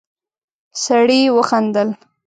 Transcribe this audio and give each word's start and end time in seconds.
سړی 0.83 1.19
وخندل. 1.37 1.89